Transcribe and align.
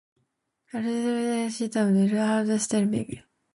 Castillo 0.71 0.93
entered 0.93 1.51
spring 1.51 1.69
training 1.69 1.69
slimmed 1.69 1.71
down 1.71 1.95
and 1.95 2.09
had 2.09 2.49
a 2.49 2.57
stellar 2.59 2.87
spring. 2.87 3.23